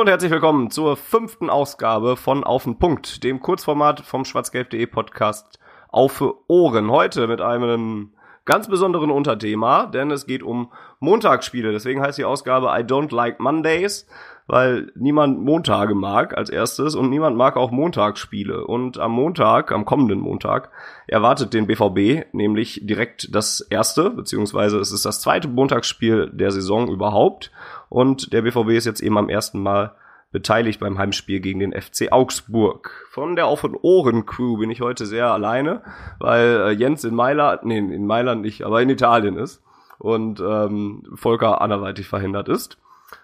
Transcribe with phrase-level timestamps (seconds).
[0.00, 5.58] Und herzlich willkommen zur fünften Ausgabe von Auf den Punkt, dem Kurzformat vom schwarzgelb.de Podcast
[5.90, 6.90] Auf Ohren.
[6.90, 8.14] Heute mit einem
[8.46, 11.70] ganz besonderen Unterthema, denn es geht um Montagsspiele.
[11.70, 14.06] Deswegen heißt die Ausgabe I don't like Mondays,
[14.50, 18.66] weil niemand Montage mag als erstes und niemand mag auch Montagsspiele.
[18.66, 20.70] Und am Montag, am kommenden Montag,
[21.06, 26.88] erwartet den BVB nämlich direkt das erste, beziehungsweise es ist das zweite Montagsspiel der Saison
[26.88, 27.52] überhaupt.
[27.88, 29.94] Und der BVB ist jetzt eben am ersten Mal
[30.32, 33.06] beteiligt beim Heimspiel gegen den FC Augsburg.
[33.10, 35.82] Von der Auf- und Ohren-Crew bin ich heute sehr alleine,
[36.18, 39.62] weil äh, Jens in Mailand, nee, in Mailand nicht, aber in Italien ist
[40.00, 42.78] und ähm, Volker anderweitig verhindert ist.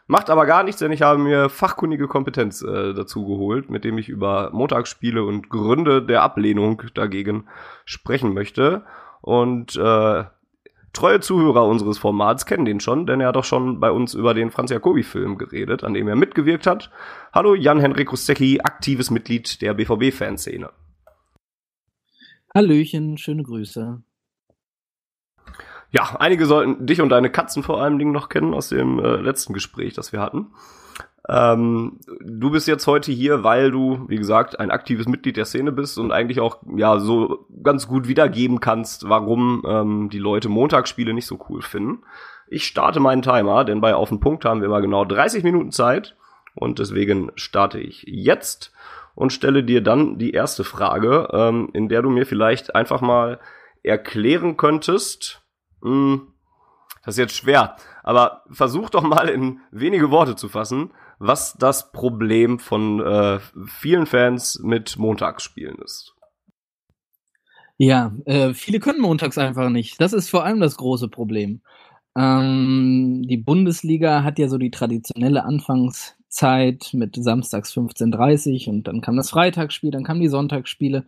[0.08, 3.98] Macht aber gar nichts, denn ich habe mir fachkundige Kompetenz äh, dazu geholt, mit dem
[3.98, 7.48] ich über Montagsspiele und Gründe der Ablehnung dagegen
[7.84, 8.84] sprechen möchte.
[9.20, 10.24] Und äh,
[10.92, 14.32] treue Zuhörer unseres Formats kennen den schon, denn er hat doch schon bei uns über
[14.32, 16.92] den Franz Jacobi-Film geredet, an dem er mitgewirkt hat.
[17.32, 20.70] Hallo Jan-Henrik Rustecki, aktives Mitglied der BVB-Fanszene.
[22.54, 24.02] Hallöchen, schöne Grüße.
[25.90, 29.16] Ja, einige sollten dich und deine Katzen vor allem Dingen noch kennen aus dem äh,
[29.16, 30.48] letzten Gespräch, das wir hatten.
[31.28, 35.72] Ähm, du bist jetzt heute hier, weil du, wie gesagt, ein aktives Mitglied der Szene
[35.72, 41.14] bist und eigentlich auch ja so ganz gut wiedergeben kannst, warum ähm, die Leute Montagsspiele
[41.14, 42.02] nicht so cool finden.
[42.48, 45.72] Ich starte meinen Timer, denn bei Auf den Punkt haben wir immer genau 30 Minuten
[45.72, 46.16] Zeit
[46.54, 48.72] und deswegen starte ich jetzt
[49.16, 53.40] und stelle dir dann die erste Frage, ähm, in der du mir vielleicht einfach mal
[53.82, 55.42] erklären könntest,
[55.86, 56.32] hm,
[57.04, 61.92] das ist jetzt schwer, aber versuch doch mal in wenige Worte zu fassen, was das
[61.92, 63.38] Problem von äh,
[63.68, 66.14] vielen Fans mit Montagsspielen ist.
[67.78, 70.00] Ja, äh, viele können montags einfach nicht.
[70.00, 71.60] Das ist vor allem das große Problem.
[72.16, 79.16] Ähm, die Bundesliga hat ja so die traditionelle Anfangszeit mit samstags 15.30 und dann kam
[79.16, 81.04] das Freitagsspiel, dann kamen die Sonntagsspiele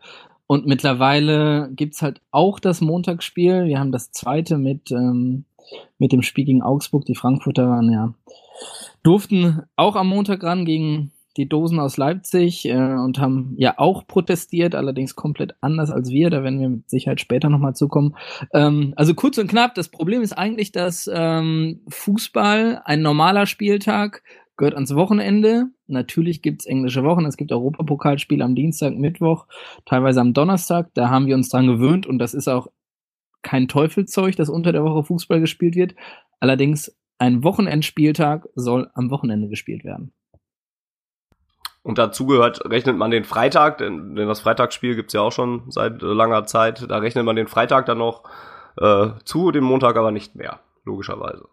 [0.49, 3.67] und mittlerweile gibt's halt auch das Montagsspiel.
[3.67, 5.45] Wir haben das zweite mit, ähm,
[5.99, 7.05] mit dem Spiel gegen Augsburg.
[7.05, 8.15] Die Frankfurter waren ja
[9.03, 14.07] durften auch am Montag ran gegen die Dosen aus Leipzig äh, und haben ja auch
[14.07, 16.31] protestiert, allerdings komplett anders als wir.
[16.31, 18.17] Da werden wir mit Sicherheit später nochmal zukommen.
[18.53, 24.23] Ähm, also kurz und knapp, das Problem ist eigentlich, dass ähm, Fußball, ein normaler Spieltag,
[24.59, 25.69] gehört ans Wochenende.
[25.87, 29.47] Natürlich gibt's englische Wochen, es gibt Europapokalspiele am Dienstag, Mittwoch,
[29.87, 30.91] teilweise am Donnerstag.
[30.95, 32.67] Da haben wir uns dran gewöhnt und das ist auch
[33.43, 35.95] kein Teufelzeug, dass unter der Woche Fußball gespielt wird.
[36.41, 40.13] Allerdings ein Wochenendspieltag soll am Wochenende gespielt werden.
[41.83, 45.71] Und dazu gehört, rechnet man den Freitag, denn, denn das Freitagsspiel gibt's ja auch schon
[45.71, 48.25] seit äh, langer Zeit, da rechnet man den Freitag dann noch
[48.77, 51.49] äh, zu, den Montag aber nicht mehr, logischerweise.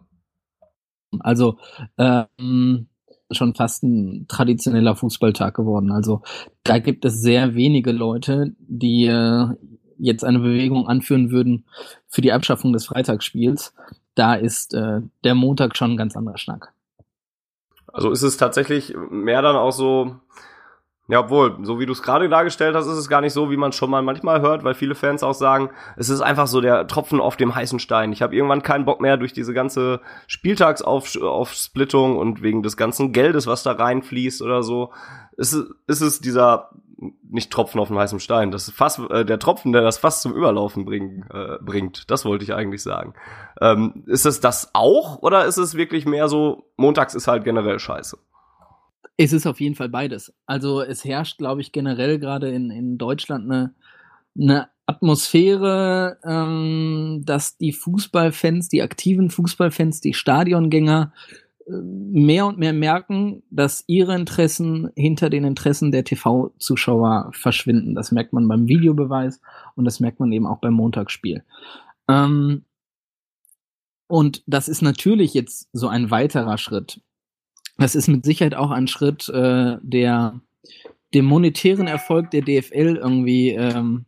[1.20, 1.58] Also
[1.96, 2.88] ähm,
[3.30, 5.90] schon fast ein traditioneller Fußballtag geworden.
[5.90, 6.22] Also
[6.62, 9.46] da gibt es sehr wenige Leute, die äh,
[9.98, 11.64] jetzt eine Bewegung anführen würden
[12.08, 13.72] für die Abschaffung des Freitagsspiels
[14.16, 16.72] da ist äh, der Montag schon ein ganz anderer Schnack.
[17.92, 20.16] Also ist es tatsächlich mehr dann auch so,
[21.08, 23.56] ja, obwohl, so wie du es gerade dargestellt hast, ist es gar nicht so, wie
[23.56, 26.88] man schon mal manchmal hört, weil viele Fans auch sagen, es ist einfach so der
[26.88, 28.12] Tropfen auf dem heißen Stein.
[28.12, 33.46] Ich habe irgendwann keinen Bock mehr durch diese ganze Spieltagsaufsplittung und wegen des ganzen Geldes,
[33.46, 34.92] was da reinfließt oder so.
[35.36, 35.54] Ist,
[35.86, 36.70] ist es dieser
[37.28, 40.32] nicht Tropfen auf dem heißen Stein, das Fass, äh, der Tropfen, der das Fass zum
[40.34, 42.10] Überlaufen bring, äh, bringt.
[42.10, 43.14] Das wollte ich eigentlich sagen.
[43.60, 47.78] Ähm, ist es das auch oder ist es wirklich mehr so, montags ist halt generell
[47.78, 48.18] scheiße?
[49.16, 50.34] Es ist auf jeden Fall beides.
[50.46, 53.74] Also es herrscht, glaube ich, generell gerade in, in Deutschland eine,
[54.38, 61.12] eine Atmosphäre, ähm, dass die Fußballfans, die aktiven Fußballfans, die Stadiongänger
[61.68, 67.94] mehr und mehr merken, dass ihre Interessen hinter den Interessen der TV-Zuschauer verschwinden.
[67.94, 69.40] Das merkt man beim Videobeweis
[69.74, 71.42] und das merkt man eben auch beim Montagsspiel.
[72.08, 72.64] Ähm,
[74.06, 77.00] und das ist natürlich jetzt so ein weiterer Schritt.
[77.78, 80.40] Das ist mit Sicherheit auch ein Schritt, äh, der
[81.14, 84.06] dem monetären Erfolg der DFL irgendwie ähm,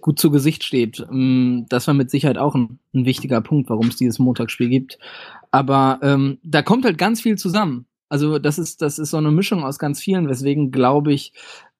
[0.00, 1.04] gut zu Gesicht steht.
[1.10, 4.98] Ähm, das war mit Sicherheit auch ein, ein wichtiger Punkt, warum es dieses Montagsspiel gibt.
[5.50, 7.86] Aber ähm, da kommt halt ganz viel zusammen.
[8.08, 11.32] Also das ist, das ist so eine Mischung aus ganz vielen, weswegen glaube ich,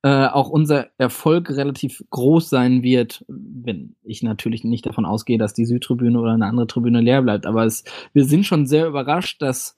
[0.02, 5.54] äh, auch unser Erfolg relativ groß sein wird, wenn ich natürlich nicht davon ausgehe, dass
[5.54, 7.46] die Südtribüne oder eine andere Tribüne leer bleibt.
[7.46, 9.76] Aber es, wir sind schon sehr überrascht, dass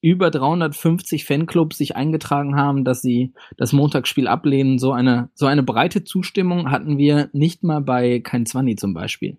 [0.00, 4.78] über 350 Fanclubs sich eingetragen haben, dass sie das Montagsspiel ablehnen.
[4.78, 9.38] So eine, so eine breite Zustimmung hatten wir nicht mal bei Kein Zwanni zum Beispiel.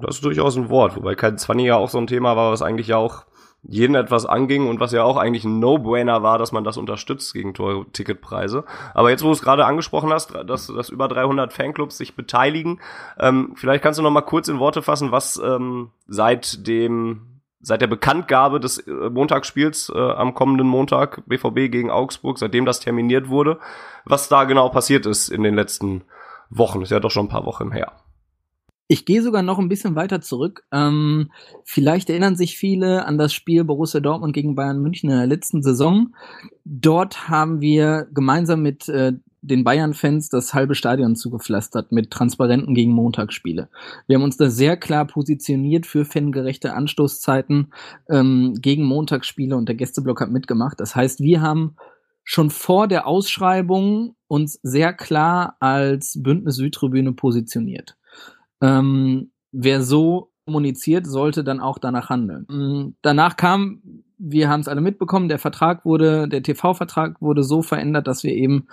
[0.00, 2.62] Das ist durchaus ein Wort, wobei Kein Zwanni ja auch so ein Thema war, was
[2.62, 3.24] eigentlich ja auch
[3.68, 7.32] jeden etwas anging und was ja auch eigentlich ein No-Brainer war, dass man das unterstützt
[7.32, 8.64] gegen teure Ticketpreise.
[8.94, 12.80] Aber jetzt, wo du es gerade angesprochen hast, dass, dass über 300 Fanclubs sich beteiligen,
[13.18, 17.35] ähm, vielleicht kannst du noch mal kurz in Worte fassen, was ähm, seit dem
[17.66, 22.78] seit der Bekanntgabe des äh, Montagsspiels äh, am kommenden Montag BVB gegen Augsburg, seitdem das
[22.78, 23.58] terminiert wurde,
[24.04, 26.04] was da genau passiert ist in den letzten
[26.48, 27.90] Wochen, ist ja doch schon ein paar Wochen her.
[28.88, 30.64] Ich gehe sogar noch ein bisschen weiter zurück.
[30.70, 31.30] Ähm,
[31.64, 35.62] vielleicht erinnern sich viele an das Spiel Borussia Dortmund gegen Bayern München in der letzten
[35.62, 36.14] Saison.
[36.64, 39.14] Dort haben wir gemeinsam mit äh,
[39.46, 43.68] den Bayern-Fans das halbe Stadion zugepflastert mit Transparenten gegen Montagsspiele.
[44.06, 47.72] Wir haben uns da sehr klar positioniert für fangerechte Anstoßzeiten
[48.08, 50.80] ähm, gegen Montagsspiele und der Gästeblock hat mitgemacht.
[50.80, 51.76] Das heißt, wir haben
[52.24, 57.96] schon vor der Ausschreibung uns sehr klar als Bündnis Südtribüne positioniert.
[58.60, 62.46] Ähm, wer so kommuniziert, sollte dann auch danach handeln.
[62.48, 62.96] Mhm.
[63.02, 63.82] Danach kam,
[64.18, 68.32] wir haben es alle mitbekommen, der Vertrag wurde, der TV-Vertrag wurde so verändert, dass wir
[68.32, 68.68] eben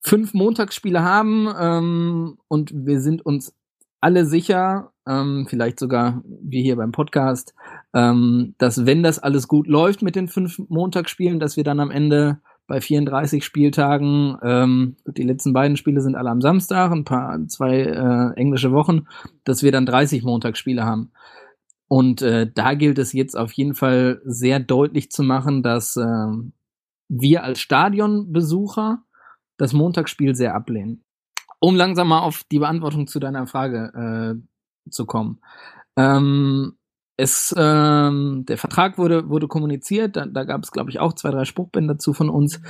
[0.00, 3.54] fünf Montagsspiele haben ähm, und wir sind uns
[4.00, 7.54] alle sicher, ähm, vielleicht sogar wie hier beim Podcast,
[7.94, 11.90] ähm, dass wenn das alles gut läuft mit den fünf Montagsspielen, dass wir dann am
[11.90, 14.38] Ende bei 34 Spieltagen.
[14.42, 19.08] Ähm, die letzten beiden Spiele sind alle am Samstag, ein paar, zwei äh, englische Wochen,
[19.42, 21.10] dass wir dann 30 Montagsspiele haben.
[21.88, 26.26] Und äh, da gilt es jetzt auf jeden Fall sehr deutlich zu machen, dass äh,
[27.08, 29.02] wir als Stadionbesucher
[29.56, 31.02] das Montagsspiel sehr ablehnen.
[31.60, 34.38] Um langsam mal auf die Beantwortung zu deiner Frage
[34.86, 35.40] äh, zu kommen.
[35.96, 36.77] Ähm,
[37.18, 41.32] es, ähm, der Vertrag wurde, wurde kommuniziert, da, da gab es, glaube ich, auch zwei,
[41.32, 42.60] drei Spruchbänder dazu von uns.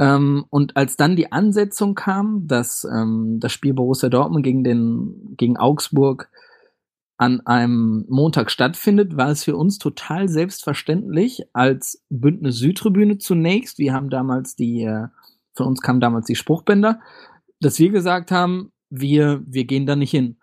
[0.00, 5.34] Ähm, und als dann die Ansetzung kam, dass ähm, das Spiel Borussia Dortmund gegen, den,
[5.36, 6.28] gegen Augsburg
[7.16, 13.78] an einem Montag stattfindet, war es für uns total selbstverständlich als Bündnis Südtribüne zunächst.
[13.78, 15.06] Wir haben damals die, äh,
[15.54, 16.98] von uns kamen damals die Spruchbänder,
[17.60, 20.38] dass wir gesagt haben, wir, wir gehen da nicht hin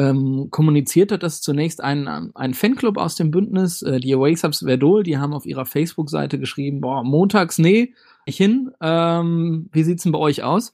[0.00, 4.60] ähm, kommuniziert hat das zunächst ein, ein Fanclub aus dem Bündnis, äh, die Away Subs
[4.60, 7.94] Verdol, die haben auf ihrer Facebook-Seite geschrieben, boah, montags, nee,
[8.26, 10.72] nicht hin, ähm, wie sieht's denn bei euch aus?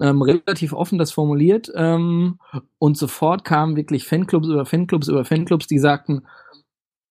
[0.00, 2.38] Ähm, relativ offen das formuliert ähm,
[2.78, 6.22] und sofort kamen wirklich Fanclubs über Fanclubs über Fanclubs, die sagten,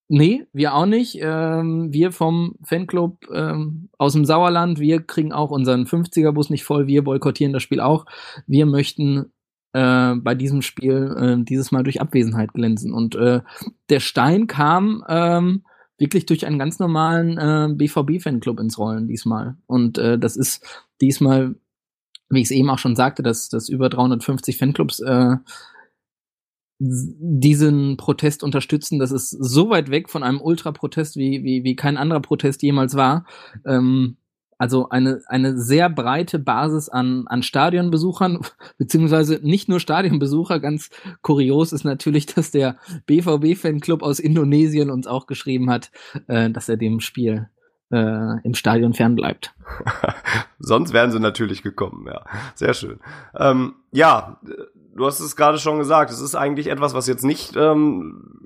[0.08, 5.50] nee, wir auch nicht, ähm, wir vom Fanclub ähm, aus dem Sauerland, wir kriegen auch
[5.50, 8.06] unseren 50er-Bus nicht voll, wir boykottieren das Spiel auch,
[8.46, 9.32] wir möchten
[9.74, 12.94] äh, bei diesem Spiel äh, dieses Mal durch Abwesenheit glänzen.
[12.94, 13.40] Und äh,
[13.90, 15.64] der Stein kam ähm,
[15.98, 19.56] wirklich durch einen ganz normalen äh, BVB-Fanclub ins Rollen diesmal.
[19.66, 20.64] Und äh, das ist
[21.00, 21.56] diesmal,
[22.30, 25.36] wie ich es eben auch schon sagte, dass, dass über 350 Fanclubs äh,
[26.78, 28.98] diesen Protest unterstützen.
[28.98, 32.94] Das ist so weit weg von einem Ultra-Protest, wie, wie, wie kein anderer Protest jemals
[32.94, 33.26] war.
[33.66, 34.16] Ähm,
[34.64, 38.40] also eine, eine sehr breite Basis an, an Stadionbesuchern,
[38.78, 40.58] beziehungsweise nicht nur Stadionbesucher.
[40.58, 40.88] Ganz
[41.20, 45.90] kurios ist natürlich, dass der BVB-Fanclub aus Indonesien uns auch geschrieben hat,
[46.28, 47.50] äh, dass er dem Spiel
[47.90, 49.54] äh, im Stadion fernbleibt.
[50.58, 52.24] Sonst wären sie natürlich gekommen, ja.
[52.54, 53.00] Sehr schön.
[53.36, 54.40] Ähm, ja,
[54.96, 58.40] du hast es gerade schon gesagt, es ist eigentlich etwas, was jetzt nicht ähm,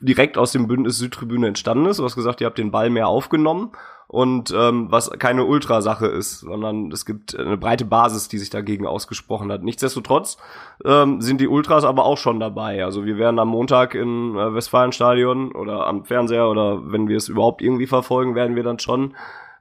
[0.00, 2.00] direkt aus dem Bündnis Südtribüne entstanden ist.
[2.00, 3.72] Du hast gesagt, ihr habt den Ball mehr aufgenommen
[4.08, 8.86] und ähm, was keine Ultrasache ist, sondern es gibt eine breite Basis, die sich dagegen
[8.86, 9.62] ausgesprochen hat.
[9.62, 10.38] Nichtsdestotrotz
[10.82, 12.84] ähm, sind die Ultras aber auch schon dabei.
[12.84, 17.28] Also wir werden am Montag im äh, Westfalenstadion oder am Fernseher oder wenn wir es
[17.28, 19.14] überhaupt irgendwie verfolgen, werden wir dann schon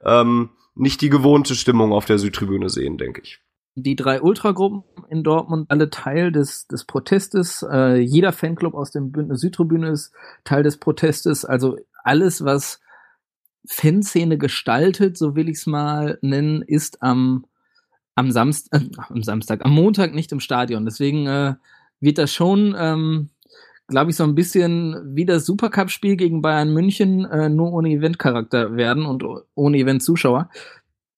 [0.06, 3.42] ähm, nicht die gewohnte Stimmung auf der Südtribüne sehen, denke ich
[3.80, 7.64] die drei Ultragruppen in Dortmund alle Teil des, des Protestes.
[7.70, 10.14] Äh, jeder Fanclub aus dem Bündnis Südtribüne ist
[10.46, 11.46] Teil des Protestes.
[11.46, 12.82] Also alles, was
[13.68, 17.46] Fanszene gestaltet, so will ich es mal nennen, ist am,
[18.16, 20.86] am, Samst äh, am Samstag, am Montag nicht im Stadion.
[20.86, 21.56] Deswegen äh,
[22.00, 23.30] wird das schon, ähm,
[23.88, 28.76] glaube ich, so ein bisschen wie das Supercup-Spiel gegen Bayern München, äh, nur ohne Eventcharakter
[28.76, 29.24] werden und
[29.56, 30.50] ohne Event-Zuschauer.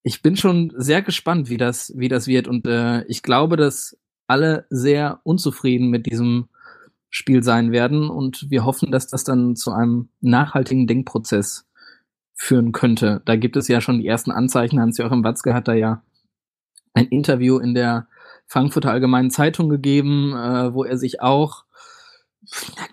[0.03, 2.47] Ich bin schon sehr gespannt, wie das, wie das wird.
[2.47, 6.49] Und äh, ich glaube, dass alle sehr unzufrieden mit diesem
[7.09, 11.65] Spiel sein werden und wir hoffen, dass das dann zu einem nachhaltigen Denkprozess
[12.41, 13.21] führen könnte.
[13.25, 14.79] Da gibt es ja schon die ersten Anzeichen.
[14.79, 16.03] Hans-Joachim Watzke hat da ja
[16.93, 18.07] ein Interview in der
[18.47, 21.65] Frankfurter Allgemeinen Zeitung gegeben, äh, wo er sich auch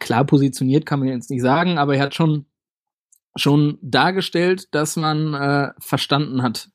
[0.00, 2.46] klar positioniert, kann man jetzt nicht sagen, aber er hat schon
[3.36, 6.70] schon dargestellt, dass man äh, verstanden hat,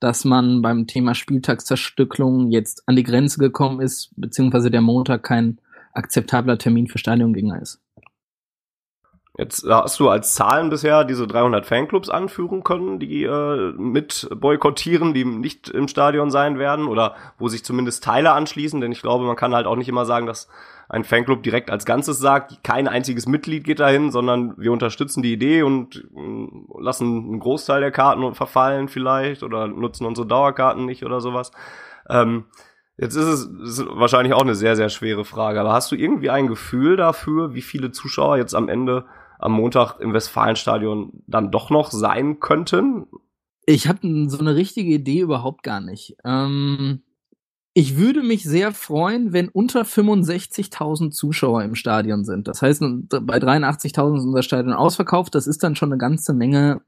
[0.00, 5.60] dass man beim Thema Spieltagszerstückelung jetzt an die Grenze gekommen ist, beziehungsweise der Montag kein
[5.92, 7.80] akzeptabler Termin für Stadiongänger ist.
[9.40, 15.14] Jetzt hast du als Zahlen bisher diese 300 Fanclubs anführen können, die äh, mit boykottieren,
[15.14, 19.24] die nicht im Stadion sein werden oder wo sich zumindest Teile anschließen, denn ich glaube,
[19.24, 20.48] man kann halt auch nicht immer sagen, dass
[20.90, 25.32] ein Fanclub direkt als Ganzes sagt, kein einziges Mitglied geht dahin, sondern wir unterstützen die
[25.32, 31.02] Idee und äh, lassen einen Großteil der Karten verfallen vielleicht oder nutzen unsere Dauerkarten nicht
[31.02, 31.50] oder sowas.
[32.10, 32.44] Ähm,
[32.98, 36.28] Jetzt ist es ist wahrscheinlich auch eine sehr, sehr schwere Frage, aber hast du irgendwie
[36.28, 39.06] ein Gefühl dafür, wie viele Zuschauer jetzt am Ende
[39.40, 43.06] am Montag im Westfalenstadion dann doch noch sein könnten?
[43.66, 46.16] Ich habe so eine richtige Idee überhaupt gar nicht.
[46.24, 47.02] Ähm,
[47.72, 52.48] ich würde mich sehr freuen, wenn unter 65.000 Zuschauer im Stadion sind.
[52.48, 55.34] Das heißt, bei 83.000 ist unser Stadion ausverkauft.
[55.34, 56.82] Das ist dann schon eine ganze Menge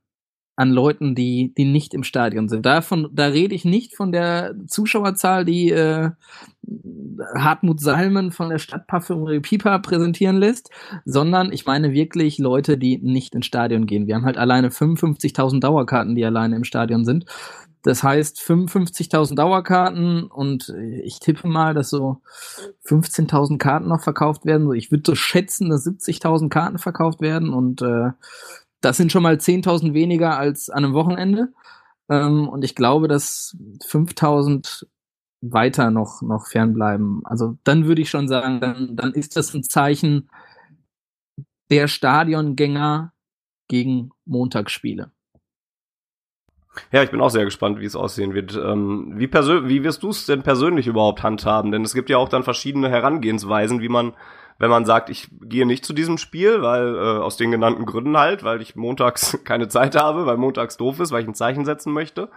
[0.62, 2.64] an Leuten, die, die nicht im Stadion sind.
[2.64, 6.11] Davon, da rede ich nicht von der Zuschauerzahl, die äh,
[7.37, 10.71] Hartmut Salmen von der Stadtparfümerie Pipa präsentieren lässt,
[11.04, 14.07] sondern ich meine wirklich Leute, die nicht ins Stadion gehen.
[14.07, 17.26] Wir haben halt alleine 55.000 Dauerkarten, die alleine im Stadion sind.
[17.83, 22.19] Das heißt 55.000 Dauerkarten und ich tippe mal, dass so
[22.87, 24.73] 15.000 Karten noch verkauft werden.
[24.75, 28.11] Ich würde so schätzen, dass 70.000 Karten verkauft werden und äh,
[28.82, 31.52] das sind schon mal 10.000 weniger als an einem Wochenende.
[32.08, 34.86] Ähm, und ich glaube, dass 5.000
[35.40, 37.22] weiter noch, noch fernbleiben.
[37.24, 40.28] Also dann würde ich schon sagen, dann, dann ist das ein Zeichen
[41.70, 43.12] der Stadiongänger
[43.68, 45.10] gegen Montagsspiele.
[46.90, 48.56] Ja, ich bin auch sehr gespannt, wie es aussehen wird.
[48.56, 51.70] Ähm, wie, wie wirst du es denn persönlich überhaupt handhaben?
[51.70, 54.14] Denn es gibt ja auch dann verschiedene Herangehensweisen, wie man
[54.59, 58.16] wenn man sagt, ich gehe nicht zu diesem Spiel, weil äh, aus den genannten Gründen
[58.16, 61.64] halt, weil ich montags keine Zeit habe, weil montags doof ist, weil ich ein Zeichen
[61.64, 62.28] setzen möchte.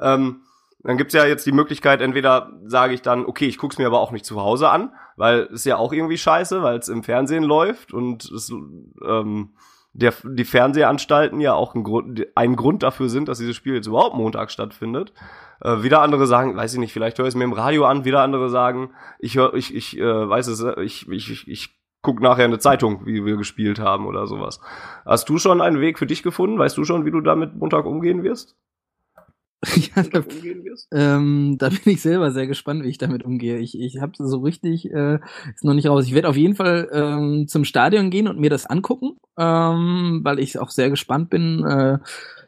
[0.00, 0.42] Ähm,
[0.82, 4.00] dann gibt's ja jetzt die Möglichkeit, entweder sage ich dann, okay, ich guck's mir aber
[4.00, 7.42] auch nicht zu Hause an, weil es ja auch irgendwie scheiße, weil es im Fernsehen
[7.42, 8.52] läuft und es,
[9.04, 9.54] ähm,
[9.94, 13.86] der, die Fernsehanstalten ja auch ein Grund, ein Grund dafür sind, dass dieses Spiel jetzt
[13.86, 15.12] überhaupt Montag stattfindet.
[15.60, 18.04] Äh, wieder andere sagen, weiß ich nicht, vielleicht höre ich es mir im Radio an,
[18.04, 22.20] wieder andere sagen, ich höre, ich, ich äh, weiß es, ich, ich, ich, ich guck
[22.20, 24.60] nachher eine Zeitung, wie wir gespielt haben oder sowas.
[25.04, 26.58] Hast du schon einen Weg für dich gefunden?
[26.58, 28.56] Weißt du schon, wie du damit Montag umgehen wirst?
[29.96, 30.22] ja, da,
[30.92, 33.58] ähm, da bin ich selber sehr gespannt, wie ich damit umgehe.
[33.58, 35.18] Ich, ich habe so richtig, äh,
[35.54, 36.06] ist noch nicht raus.
[36.06, 40.38] Ich werde auf jeden Fall ähm, zum Stadion gehen und mir das angucken, ähm, weil
[40.38, 41.98] ich auch sehr gespannt bin, äh,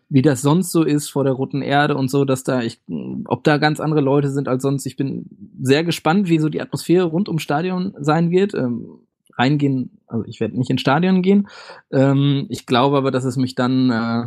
[0.08, 2.80] wie das sonst so ist vor der roten Erde und so, dass da ich,
[3.26, 4.86] ob da ganz andere Leute sind als sonst.
[4.86, 5.26] Ich bin
[5.60, 8.54] sehr gespannt, wie so die Atmosphäre rund ums Stadion sein wird.
[8.54, 9.00] Ähm,
[9.38, 11.48] reingehen, also ich werde nicht ins Stadion gehen.
[11.92, 14.24] Ähm, ich glaube aber, dass es mich dann äh,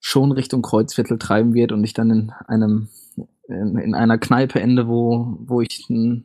[0.00, 2.88] schon Richtung Kreuzviertel treiben wird und ich dann in einem
[3.48, 6.24] in, in einer Kneipe ende, wo wo ich n,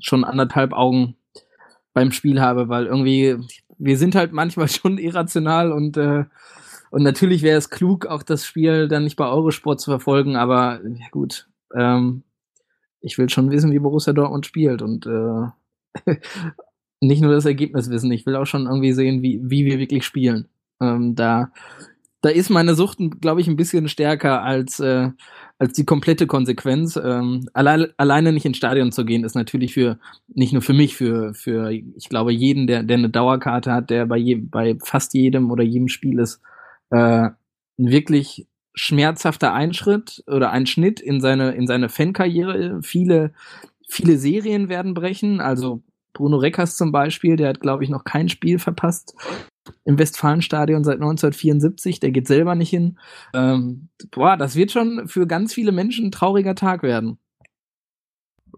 [0.00, 1.16] schon anderthalb Augen
[1.92, 3.36] beim Spiel habe, weil irgendwie
[3.78, 6.24] wir sind halt manchmal schon irrational und äh,
[6.90, 10.80] und natürlich wäre es klug, auch das Spiel dann nicht bei Eurosport zu verfolgen, aber
[10.84, 12.24] ja gut, ähm,
[13.00, 16.14] ich will schon wissen, wie Borussia Dortmund spielt und äh,
[17.00, 20.04] nicht nur das Ergebnis wissen, ich will auch schon irgendwie sehen, wie, wie wir wirklich
[20.04, 20.48] spielen.
[20.80, 21.52] Ähm, da,
[22.22, 25.10] da ist meine Sucht, glaube ich, ein bisschen stärker als, äh,
[25.58, 27.00] als die komplette Konsequenz.
[27.02, 30.96] Ähm, allein, alleine nicht ins Stadion zu gehen, ist natürlich für, nicht nur für mich,
[30.96, 35.14] für, für ich glaube, jeden, der, der eine Dauerkarte hat, der bei, je, bei fast
[35.14, 36.42] jedem oder jedem Spiel ist,
[36.90, 37.34] äh, ein
[37.78, 42.80] wirklich schmerzhafter Einschritt oder Einschnitt in seine, in seine Fankarriere.
[42.82, 43.32] Viele,
[43.88, 45.40] viele Serien werden brechen.
[45.40, 45.82] Also
[46.12, 49.14] Bruno Reckers zum Beispiel, der hat, glaube ich, noch kein Spiel verpasst
[49.84, 52.00] im Westfalenstadion seit 1974.
[52.00, 52.98] Der geht selber nicht hin.
[53.34, 57.18] Ähm, boah, das wird schon für ganz viele Menschen ein trauriger Tag werden.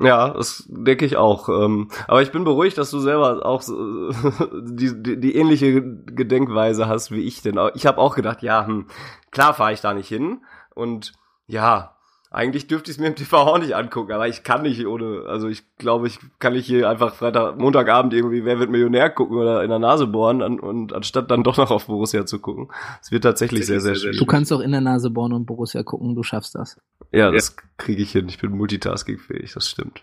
[0.00, 1.48] Ja, das denke ich auch.
[1.48, 3.62] Ähm, aber ich bin beruhigt, dass du selber auch
[4.62, 7.42] die, die, die ähnliche Gedenkweise hast wie ich.
[7.42, 8.86] Denn ich habe auch gedacht, ja, hm,
[9.30, 10.42] klar fahre ich da nicht hin.
[10.74, 11.12] Und
[11.46, 11.96] ja,
[12.32, 15.24] Eigentlich dürfte ich es mir im TV auch nicht angucken, aber ich kann nicht ohne,
[15.26, 19.36] also ich glaube, ich kann nicht hier einfach Freitag, Montagabend irgendwie Wer wird Millionär gucken
[19.36, 22.68] oder in der Nase bohren und, und anstatt dann doch noch auf Borussia zu gucken.
[23.02, 24.18] Es wird tatsächlich sehr, sehr schwierig.
[24.18, 26.80] Du kannst auch in der Nase bohren und Borussia gucken, du schaffst das.
[27.12, 28.28] Ja, das kriege ich hin.
[28.30, 30.02] Ich bin multitaskingfähig, das stimmt.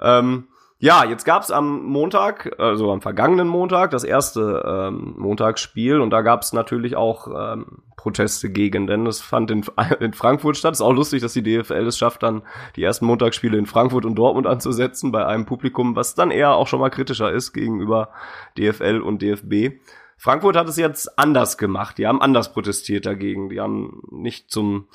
[0.00, 0.44] Ähm,
[0.78, 6.20] ja, jetzt gab's am Montag, also am vergangenen Montag, das erste ähm, Montagsspiel und da
[6.20, 9.64] gab's natürlich auch ähm, Proteste gegen, denn es fand in,
[10.00, 10.74] in Frankfurt statt.
[10.74, 12.42] Ist auch lustig, dass die DFL es schafft, dann
[12.76, 16.66] die ersten Montagsspiele in Frankfurt und Dortmund anzusetzen bei einem Publikum, was dann eher auch
[16.66, 18.10] schon mal kritischer ist gegenüber
[18.58, 19.80] DFL und DFB.
[20.18, 21.98] Frankfurt hat es jetzt anders gemacht.
[21.98, 23.48] Die haben anders protestiert dagegen.
[23.48, 24.88] Die haben nicht zum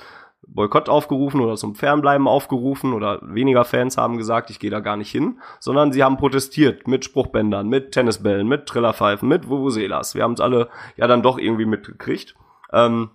[0.47, 4.97] Boykott aufgerufen oder zum Fernbleiben aufgerufen oder weniger Fans haben gesagt, ich gehe da gar
[4.97, 10.15] nicht hin, sondern sie haben protestiert mit Spruchbändern, mit Tennisbällen, mit Trillerpfeifen, mit Vuvuzelas.
[10.15, 12.35] Wir haben es alle ja dann doch irgendwie mitgekriegt.
[12.73, 13.11] Ähm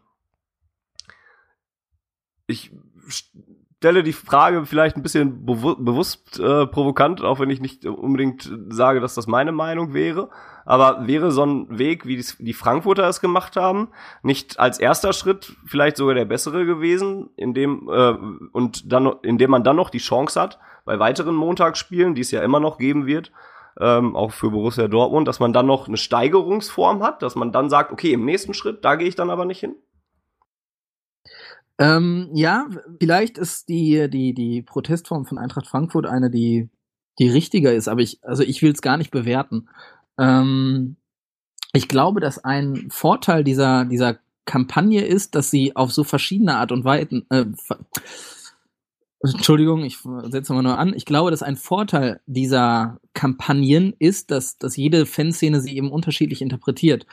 [2.47, 2.71] ich
[3.09, 8.51] stelle die Frage vielleicht ein bisschen bewu bewusst äh, provokant, auch wenn ich nicht unbedingt
[8.69, 10.31] sage, dass das meine Meinung wäre.
[10.67, 13.89] Aber wäre so ein Weg, wie die Frankfurter es gemacht haben,
[14.23, 18.15] nicht als erster Schritt vielleicht sogar der bessere gewesen, in dem äh,
[18.53, 22.43] und dann, indem man dann noch die Chance hat, bei weiteren Montagsspielen, die es ja
[22.43, 23.33] immer noch geben wird,
[23.79, 27.71] ähm, auch für Borussia Dortmund, dass man dann noch eine Steigerungsform hat, dass man dann
[27.71, 29.77] sagt, okay, im nächsten Schritt, da gehe ich dann aber nicht hin?
[31.79, 32.67] Ähm, ja,
[32.99, 36.71] vielleicht ist die, die, die Protestform von Eintracht Frankfurt eine, die,
[37.19, 39.69] die richtiger ist, aber ich, also ich will es gar nicht bewerten.
[40.19, 40.97] Ähm,
[41.73, 46.73] ich glaube, dass ein Vorteil dieser, dieser Kampagne ist, dass sie auf so verschiedene Art
[46.73, 47.47] und Weise, äh,
[49.23, 50.93] Entschuldigung, ich setze mal nur an.
[50.95, 56.43] Ich glaube, dass ein Vorteil dieser Kampagnen ist, dass, dass jede Fanszene sie eben unterschiedlich
[56.43, 57.07] interpretiert.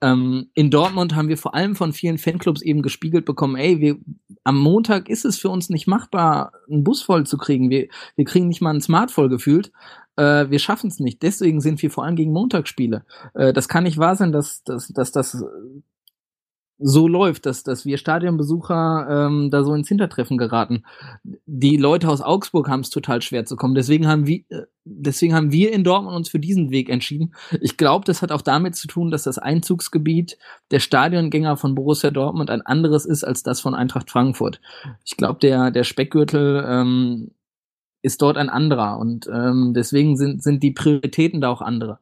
[0.00, 3.96] Ähm, in Dortmund haben wir vor allem von vielen Fanclubs eben gespiegelt bekommen, ey, wir,
[4.44, 7.70] am Montag ist es für uns nicht machbar, einen Bus voll zu kriegen.
[7.70, 9.72] Wir, wir kriegen nicht mal ein Smart voll gefühlt.
[10.18, 11.22] Äh, wir schaffen es nicht.
[11.22, 13.04] Deswegen sind wir vor allem gegen Montagsspiele.
[13.34, 15.44] Äh, das kann nicht wahr sein, dass, dass, dass das
[16.78, 20.84] so läuft, dass, dass wir Stadionbesucher ähm, da so ins Hintertreffen geraten.
[21.44, 23.74] Die Leute aus Augsburg haben es total schwer zu kommen.
[23.74, 27.34] Deswegen haben wir, äh, deswegen haben wir in Dortmund uns für diesen Weg entschieden.
[27.60, 30.38] Ich glaube, das hat auch damit zu tun, dass das Einzugsgebiet
[30.70, 34.60] der Stadiongänger von Borussia Dortmund ein anderes ist als das von Eintracht Frankfurt.
[35.04, 37.30] Ich glaube, der, der Speckgürtel ähm,
[38.02, 41.98] ist dort ein anderer und ähm, deswegen sind, sind die Prioritäten da auch andere.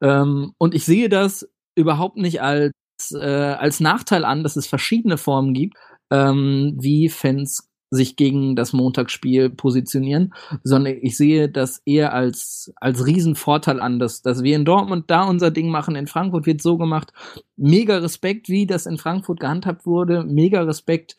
[0.00, 2.72] Ähm, und ich sehe das überhaupt nicht als
[3.12, 5.76] äh, als Nachteil an, dass es verschiedene Formen gibt,
[6.10, 10.32] ähm, wie Fans sich gegen das Montagsspiel positionieren,
[10.62, 15.24] sondern ich sehe das eher als, als Riesenvorteil an, dass, dass wir in Dortmund da
[15.24, 17.12] unser Ding machen, in Frankfurt wird so gemacht.
[17.56, 21.16] Mega Respekt, wie das in Frankfurt gehandhabt wurde, mega Respekt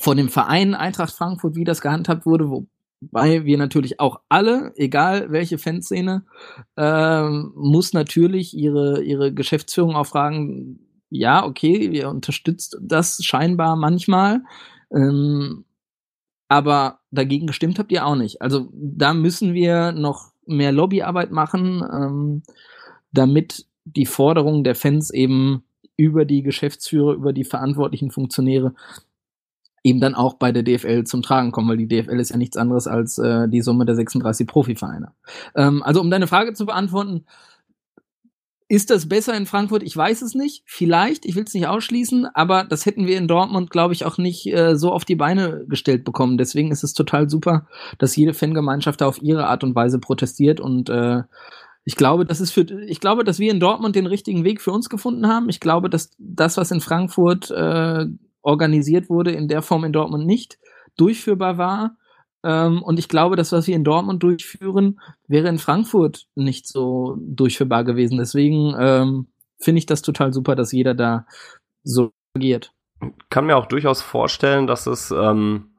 [0.00, 2.66] vor dem Verein Eintracht Frankfurt, wie das gehandhabt wurde, wo,
[3.00, 6.24] weil wir natürlich auch alle, egal welche Fanszene,
[6.76, 10.80] ähm, muss natürlich ihre, ihre Geschäftsführung auch fragen,
[11.10, 14.42] ja, okay, ihr unterstützt das scheinbar manchmal,
[14.92, 15.64] ähm,
[16.48, 18.42] aber dagegen gestimmt habt ihr auch nicht.
[18.42, 22.42] Also da müssen wir noch mehr Lobbyarbeit machen, ähm,
[23.12, 25.62] damit die Forderungen der Fans eben
[25.96, 28.74] über die Geschäftsführer, über die verantwortlichen Funktionäre
[29.88, 32.56] eben dann auch bei der DFL zum Tragen kommen, weil die DFL ist ja nichts
[32.56, 35.12] anderes als äh, die Summe der 36 Profivereine.
[35.56, 37.24] Ähm, also um deine Frage zu beantworten,
[38.70, 39.82] ist das besser in Frankfurt?
[39.82, 40.62] Ich weiß es nicht.
[40.66, 44.18] Vielleicht, ich will es nicht ausschließen, aber das hätten wir in Dortmund, glaube ich, auch
[44.18, 46.36] nicht äh, so auf die Beine gestellt bekommen.
[46.36, 50.60] Deswegen ist es total super, dass jede Fangemeinschaft da auf ihre Art und Weise protestiert
[50.60, 51.22] und äh,
[51.84, 54.72] ich glaube, das ist für, ich glaube, dass wir in Dortmund den richtigen Weg für
[54.72, 55.48] uns gefunden haben.
[55.48, 58.04] Ich glaube, dass das, was in Frankfurt äh,
[58.42, 60.58] organisiert wurde, in der Form in Dortmund nicht
[60.96, 61.96] durchführbar war.
[62.44, 67.16] Ähm, und ich glaube, das, was wir in Dortmund durchführen, wäre in Frankfurt nicht so
[67.20, 68.18] durchführbar gewesen.
[68.18, 71.26] Deswegen ähm, finde ich das total super, dass jeder da
[71.82, 72.72] so agiert.
[73.30, 75.70] Kann mir auch durchaus vorstellen, dass es ähm,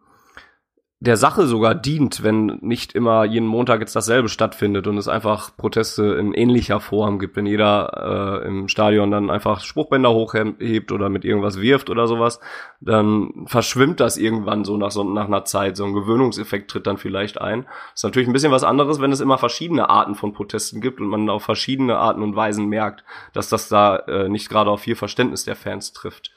[1.02, 5.56] der Sache sogar dient, wenn nicht immer jeden Montag jetzt dasselbe stattfindet und es einfach
[5.56, 11.08] Proteste in ähnlicher Form gibt, wenn jeder äh, im Stadion dann einfach Spruchbänder hochhebt oder
[11.08, 12.42] mit irgendwas wirft oder sowas,
[12.82, 16.98] dann verschwimmt das irgendwann so nach, so nach einer Zeit, so ein Gewöhnungseffekt tritt dann
[16.98, 17.66] vielleicht ein.
[17.96, 21.08] Ist natürlich ein bisschen was anderes, wenn es immer verschiedene Arten von Protesten gibt und
[21.08, 24.96] man auf verschiedene Arten und Weisen merkt, dass das da äh, nicht gerade auf viel
[24.96, 26.34] Verständnis der Fans trifft.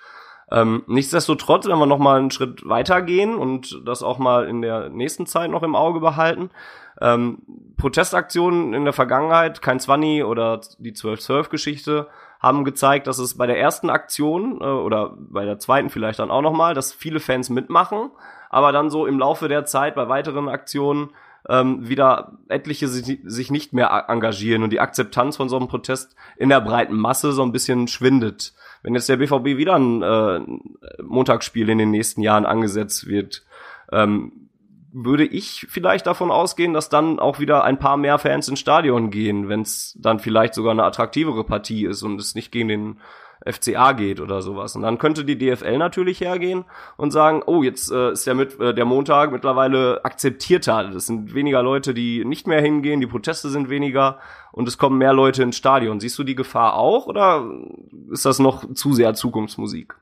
[0.52, 4.90] Ähm, nichtsdestotrotz, wenn wir noch mal einen Schritt weitergehen und das auch mal in der
[4.90, 6.50] nächsten Zeit noch im Auge behalten,
[7.00, 7.38] ähm,
[7.78, 13.58] Protestaktionen in der Vergangenheit, kein Zwanni oder die 12-12-Geschichte, haben gezeigt, dass es bei der
[13.58, 17.48] ersten Aktion äh, oder bei der zweiten vielleicht dann auch noch mal, dass viele Fans
[17.48, 18.10] mitmachen,
[18.50, 21.10] aber dann so im Laufe der Zeit bei weiteren Aktionen
[21.48, 26.14] ähm, wieder etliche sich, sich nicht mehr engagieren und die Akzeptanz von so einem Protest
[26.36, 28.52] in der breiten Masse so ein bisschen schwindet.
[28.82, 30.40] Wenn jetzt der BVB wieder ein äh,
[31.02, 33.44] Montagsspiel in den nächsten Jahren angesetzt wird,
[33.90, 34.48] ähm,
[34.92, 39.10] würde ich vielleicht davon ausgehen, dass dann auch wieder ein paar mehr Fans ins Stadion
[39.10, 43.00] gehen, wenn es dann vielleicht sogar eine attraktivere Partie ist und es nicht gegen den
[43.44, 44.76] FCA geht oder sowas.
[44.76, 46.64] Und dann könnte die DFL natürlich hergehen
[46.96, 50.90] und sagen, oh, jetzt äh, ist der, mit, äh, der Montag mittlerweile akzeptierter.
[50.92, 54.18] Das sind weniger Leute, die nicht mehr hingehen, die Proteste sind weniger
[54.52, 56.00] und es kommen mehr Leute ins Stadion.
[56.00, 57.48] Siehst du die Gefahr auch oder
[58.10, 59.94] ist das noch zu sehr Zukunftsmusik?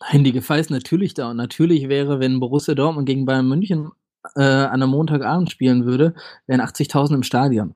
[0.00, 1.30] Nein, die Gefahr ist natürlich da.
[1.30, 3.90] Und natürlich wäre, wenn Borussia Dortmund gegen Bayern München
[4.34, 6.14] äh, an einem Montagabend spielen würde,
[6.46, 7.74] wären 80.000 im Stadion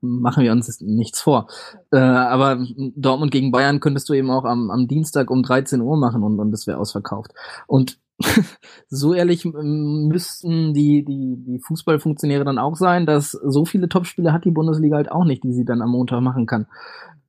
[0.00, 1.48] machen wir uns nichts vor.
[1.90, 2.64] Äh, aber
[2.96, 6.38] Dortmund gegen Bayern könntest du eben auch am, am Dienstag um 13 Uhr machen und,
[6.38, 7.32] und das wäre ausverkauft.
[7.66, 7.98] Und
[8.88, 14.44] so ehrlich müssten die, die, die Fußballfunktionäre dann auch sein, dass so viele Topspiele hat
[14.44, 16.66] die Bundesliga halt auch nicht, die sie dann am Montag machen kann.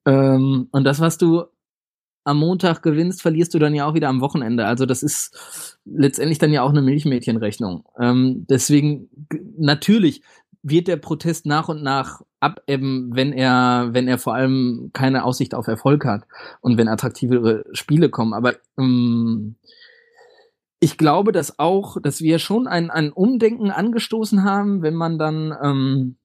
[0.06, 1.44] Ähm, und das, was du
[2.24, 4.66] am Montag gewinnst, verlierst du dann ja auch wieder am Wochenende.
[4.66, 7.86] Also das ist letztendlich dann ja auch eine Milchmädchenrechnung.
[8.00, 9.10] Ähm, deswegen
[9.58, 10.22] natürlich
[10.62, 15.54] wird der Protest nach und nach abebben, wenn er, wenn er vor allem keine Aussicht
[15.54, 16.24] auf Erfolg hat
[16.62, 18.34] und wenn attraktivere Spiele kommen.
[18.34, 19.56] Aber ähm,
[20.80, 25.56] ich glaube, dass auch, dass wir schon ein, ein Umdenken angestoßen haben, wenn man dann
[25.62, 26.16] ähm,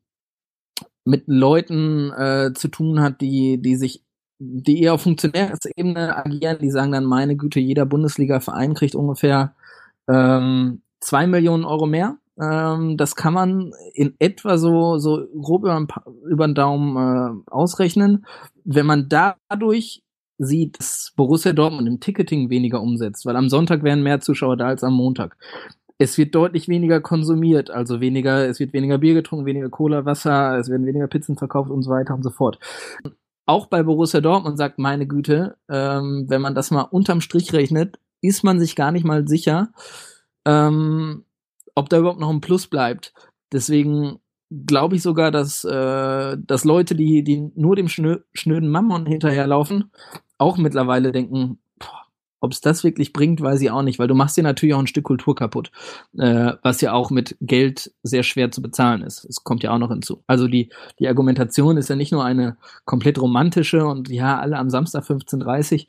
[1.05, 4.05] mit Leuten äh, zu tun hat, die, die sich,
[4.38, 9.55] die eher auf Funktionärsebene agieren, die sagen dann, meine Güte, jeder Bundesliga-Verein kriegt ungefähr
[10.09, 15.87] ähm, zwei Millionen Euro mehr ähm, das kann man in etwa so, so grob über,
[16.29, 18.27] über den Daumen äh, ausrechnen.
[18.64, 20.03] Wenn man dadurch
[20.38, 24.66] sieht, dass Borussia Dortmund im Ticketing weniger umsetzt, weil am Sonntag wären mehr Zuschauer da
[24.66, 25.37] als am Montag.
[25.97, 30.59] Es wird deutlich weniger konsumiert, also weniger, es wird weniger Bier getrunken, weniger Cola, Wasser,
[30.59, 32.59] es werden weniger Pizzen verkauft und so weiter und so fort.
[33.47, 38.01] Auch bei Borussia Dortmund sagt, meine Güte, ähm, wenn man das mal unterm Strich rechnet,
[38.23, 39.68] ist man sich gar nicht mal sicher,
[40.47, 41.25] ähm,
[41.74, 43.12] ob da überhaupt noch ein Plus bleibt.
[43.52, 44.18] Deswegen
[44.66, 49.90] glaube ich sogar, dass, äh, dass Leute, die, die nur dem schnö schnöden Mammon hinterherlaufen,
[50.38, 51.58] auch mittlerweile denken,
[52.40, 54.78] ob es das wirklich bringt, weiß ich auch nicht, weil du machst dir natürlich auch
[54.78, 55.72] ein Stück Kultur kaputt,
[56.18, 59.24] äh, was ja auch mit Geld sehr schwer zu bezahlen ist.
[59.24, 60.22] Es kommt ja auch noch hinzu.
[60.26, 64.68] Also die, die Argumentation ist ja nicht nur eine komplett romantische und ja, alle am
[64.68, 65.87] Samstag 15.30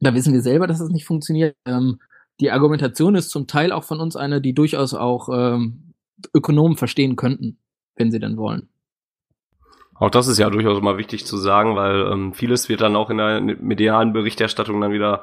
[0.00, 1.56] da wissen wir selber, dass das nicht funktioniert.
[1.66, 2.00] Ähm,
[2.40, 5.94] die Argumentation ist zum Teil auch von uns eine, die durchaus auch ähm,
[6.34, 7.58] Ökonomen verstehen könnten,
[7.96, 8.68] wenn sie denn wollen.
[9.94, 13.10] Auch das ist ja durchaus mal wichtig zu sagen, weil ähm, vieles wird dann auch
[13.10, 15.22] in der medialen Berichterstattung dann wieder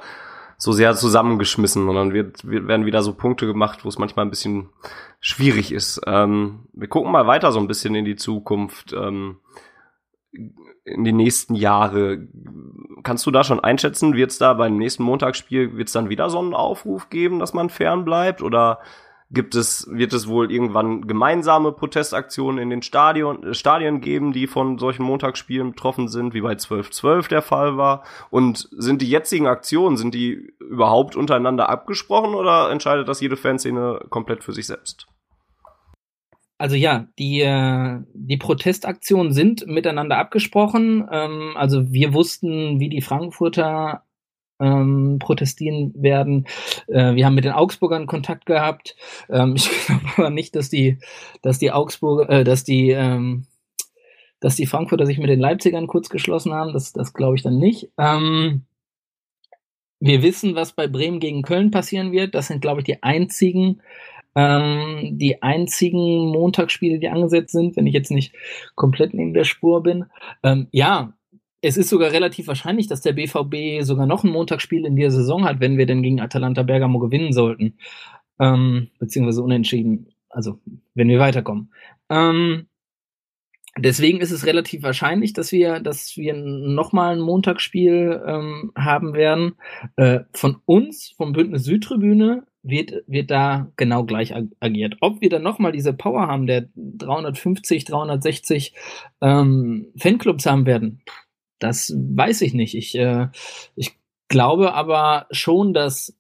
[0.60, 4.30] so sehr zusammengeschmissen und dann wird, werden wieder so Punkte gemacht, wo es manchmal ein
[4.30, 4.69] bisschen
[5.19, 6.01] schwierig ist.
[6.06, 8.93] Ähm, wir gucken mal weiter so ein bisschen in die Zukunft.
[8.93, 9.38] Ähm,
[10.88, 12.28] in die nächsten Jahre.
[13.04, 16.30] Kannst du da schon einschätzen, wird es da beim nächsten Montagsspiel, wird es dann wieder
[16.30, 18.41] so einen Aufruf geben, dass man fern bleibt?
[18.41, 18.80] Oder
[19.30, 24.47] gibt es, wird es wohl irgendwann gemeinsame Protestaktionen in den Stadion, äh, Stadien geben, die
[24.47, 28.04] von solchen Montagsspielen betroffen sind, wie bei 12.12 der Fall war?
[28.30, 34.06] Und sind die jetzigen Aktionen, sind die überhaupt untereinander abgesprochen oder entscheidet das jede Fanszene
[34.10, 35.08] komplett für sich selbst?
[36.57, 41.07] Also ja, die, äh, die Protestaktionen sind miteinander abgesprochen.
[41.11, 44.03] Ähm, also wir wussten, wie die Frankfurter
[44.59, 46.47] ähm, protestieren werden.
[46.87, 48.95] Äh, wir haben mit den Augsburgern Kontakt gehabt.
[49.29, 50.97] Ähm, ich glaube aber nicht, dass die,
[51.41, 53.45] dass die Augsburger, äh, dass die, ähm,
[54.39, 56.73] dass die Frankfurter sich mit den Leipzigern kurz geschlossen haben.
[56.73, 57.91] Das, das glaube ich dann nicht.
[57.99, 58.65] Ähm,
[59.99, 62.35] wir wissen, was bei Bremen gegen Köln passieren wird.
[62.35, 63.81] Das sind, glaube ich, die einzigen
[64.38, 68.36] ähm, die einzigen Montagsspiele, die angesetzt sind, wenn ich jetzt nicht
[68.76, 70.06] komplett neben der Spur bin.
[70.43, 71.13] Ähm, ja,
[71.62, 75.43] es ist sogar relativ wahrscheinlich, dass der BVB sogar noch ein Montagsspiel in der Saison
[75.43, 77.80] hat, wenn wir denn gegen Atalanta Bergamo gewinnen sollten.
[78.39, 80.13] Ähm, beziehungsweise unentschieden.
[80.30, 80.60] Also,
[80.93, 81.73] wenn wir weiterkommen.
[82.12, 82.67] Ähm,
[83.76, 89.56] deswegen ist es relativ wahrscheinlich, dass wir, dass wir nochmal ein Montagsspiel ähm, haben werden.
[89.95, 94.97] Äh, von uns, vom Bündnis Südtribüne, wird, wird da genau gleich agiert.
[95.01, 98.73] Ob wir dann nochmal diese Power haben, der 350, 360
[99.21, 101.01] ähm, Fanclubs haben werden,
[101.60, 102.75] das weiß ich nicht.
[102.75, 103.27] Ich, äh,
[103.75, 106.15] ich glaube aber schon, dass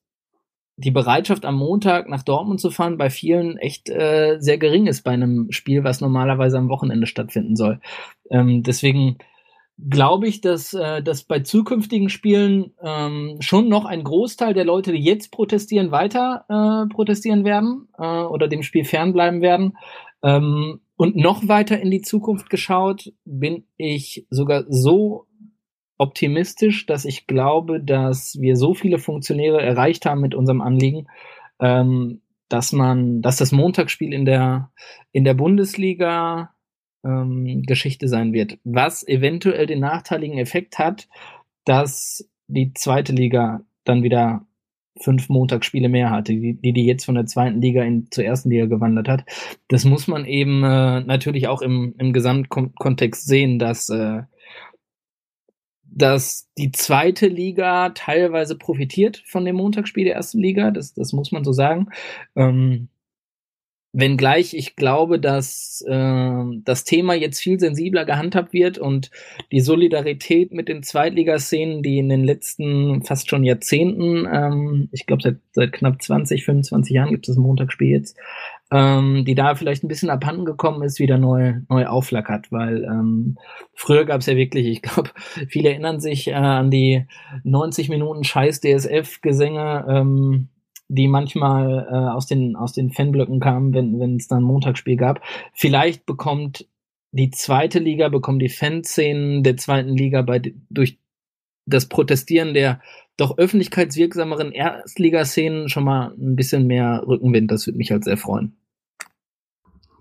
[0.77, 5.01] die Bereitschaft am Montag nach Dortmund zu fahren bei vielen echt äh, sehr gering ist
[5.03, 7.79] bei einem Spiel, was normalerweise am Wochenende stattfinden soll.
[8.29, 9.17] Ähm, deswegen
[9.77, 14.91] glaube ich, dass, äh, dass bei zukünftigen Spielen ähm, schon noch ein Großteil der Leute,
[14.91, 19.77] die jetzt protestieren, weiter äh, protestieren werden äh, oder dem Spiel fernbleiben werden.
[20.23, 25.27] Ähm, und noch weiter in die Zukunft geschaut, bin ich sogar so
[25.99, 31.07] optimistisch, dass ich glaube, dass wir so viele Funktionäre erreicht haben mit unserem Anliegen,
[31.59, 34.71] ähm, dass man, dass das Montagsspiel in der
[35.11, 36.51] in der Bundesliga
[37.03, 38.57] ähm, Geschichte sein wird.
[38.63, 41.07] Was eventuell den nachteiligen Effekt hat,
[41.65, 44.45] dass die zweite Liga dann wieder
[45.01, 48.65] fünf Montagsspiele mehr hatte, die, die, jetzt von der zweiten Liga in, zur ersten Liga
[48.65, 49.25] gewandert hat.
[49.67, 54.23] Das muss man eben äh, natürlich auch im, im Gesamtkontext sehen, dass, äh,
[55.83, 60.71] dass die zweite Liga teilweise profitiert von dem Montagsspiel der ersten Liga.
[60.71, 61.89] Das, das muss man so sagen.
[62.35, 62.89] Ähm,
[63.99, 69.09] Wenngleich ich glaube, dass äh, das Thema jetzt viel sensibler gehandhabt wird und
[69.51, 75.23] die Solidarität mit den Zweitligaszenen, die in den letzten fast schon Jahrzehnten, ähm, ich glaube
[75.23, 78.15] seit, seit knapp 20, 25 Jahren gibt es das Montagsspiel jetzt,
[78.69, 83.39] ähm, die da vielleicht ein bisschen abhanden gekommen ist, wieder neu, neu aufflackert, weil ähm,
[83.73, 85.09] früher gab es ja wirklich, ich glaube,
[85.49, 87.07] viele erinnern sich äh, an die
[87.43, 90.49] 90 Minuten Scheiß DSF-Gesänge, ähm,
[90.89, 95.21] die manchmal äh, aus den aus den Fanblöcken kamen, wenn es dann Montagsspiel gab.
[95.53, 96.67] Vielleicht bekommt
[97.11, 100.99] die zweite Liga, bekommen die Fanszenen der zweiten Liga bei durch
[101.65, 102.81] das Protestieren der
[103.17, 107.51] doch öffentlichkeitswirksameren Erstligaszenen schon mal ein bisschen mehr Rückenwind.
[107.51, 108.55] Das würde mich halt sehr freuen.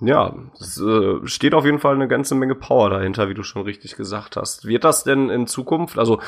[0.01, 3.63] Ja, es äh, steht auf jeden Fall eine ganze Menge Power dahinter, wie du schon
[3.63, 4.67] richtig gesagt hast.
[4.67, 6.21] Wird das denn in Zukunft, also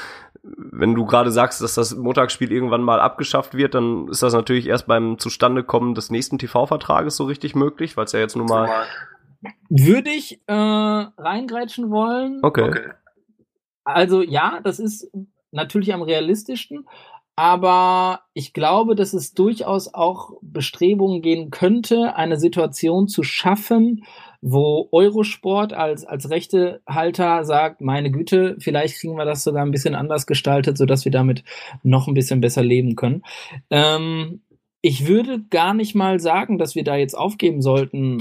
[0.42, 4.66] wenn du gerade sagst, dass das Montagsspiel irgendwann mal abgeschafft wird, dann ist das natürlich
[4.68, 8.68] erst beim Zustandekommen des nächsten TV-Vertrages so richtig möglich, weil es ja jetzt nun mal.
[9.68, 12.40] Würde ich äh, reingrätschen wollen.
[12.42, 12.68] Okay.
[12.68, 12.90] okay.
[13.84, 15.10] Also ja, das ist
[15.50, 16.86] natürlich am realistischsten,
[17.38, 24.02] aber ich glaube, dass es durchaus auch Bestrebungen gehen könnte, eine Situation zu schaffen,
[24.40, 29.94] wo Eurosport als, als Rechtehalter sagt, meine Güte, vielleicht kriegen wir das sogar ein bisschen
[29.94, 31.44] anders gestaltet, sodass wir damit
[31.84, 33.22] noch ein bisschen besser leben können.
[33.70, 34.40] Ähm,
[34.80, 38.20] ich würde gar nicht mal sagen, dass wir da jetzt aufgeben sollten.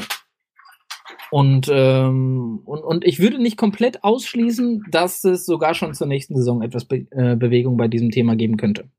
[1.31, 6.35] Und, ähm, und, und ich würde nicht komplett ausschließen, dass es sogar schon zur nächsten
[6.35, 8.91] Saison etwas Be äh, Bewegung bei diesem Thema geben könnte.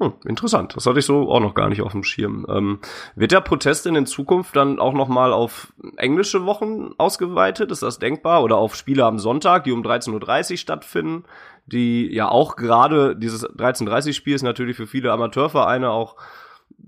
[0.00, 0.74] Hm, interessant.
[0.76, 2.46] Das hatte ich so auch noch gar nicht auf dem Schirm.
[2.48, 2.80] Ähm,
[3.14, 7.70] wird der Protest in den Zukunft dann auch noch mal auf englische Wochen ausgeweitet?
[7.70, 8.42] Ist das denkbar?
[8.42, 11.24] Oder auf Spiele am Sonntag, die um 13.30 Uhr stattfinden?
[11.66, 16.16] Die ja auch gerade dieses 13.30-Spiel ist natürlich für viele Amateurvereine auch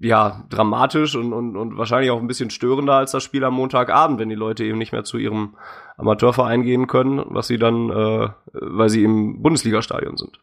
[0.01, 4.19] ja dramatisch und, und, und wahrscheinlich auch ein bisschen störender als das Spiel am Montagabend,
[4.19, 5.57] wenn die Leute eben nicht mehr zu ihrem
[5.97, 10.41] Amateurverein gehen können, was sie dann, äh, weil sie im Bundesligastadion sind.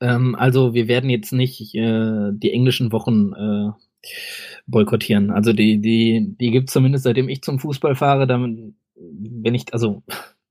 [0.00, 3.70] Ähm, also wir werden jetzt nicht äh, die englischen Wochen äh,
[4.66, 5.30] boykottieren.
[5.30, 10.02] Also die, die, die gibt zumindest seitdem ich zum Fußball fahre, dann wenn ich, also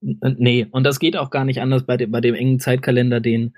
[0.01, 3.53] nee, und das geht auch gar nicht anders bei dem, bei dem engen Zeitkalender, den,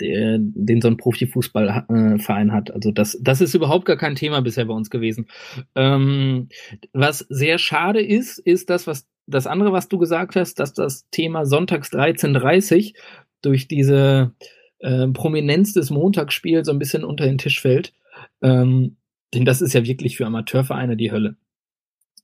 [0.00, 2.72] den so ein Profifußballverein hat.
[2.72, 5.28] Also das, das ist überhaupt gar kein Thema bisher bei uns gewesen.
[5.76, 6.48] Ähm,
[6.92, 11.08] was sehr schade ist, ist das, was das andere, was du gesagt hast, dass das
[11.10, 12.94] Thema Sonntags 13.30
[13.40, 14.32] durch diese
[14.78, 17.92] äh, Prominenz des Montagsspiels so ein bisschen unter den Tisch fällt.
[18.42, 18.96] Ähm,
[19.34, 21.36] denn das ist ja wirklich für Amateurvereine die Hölle.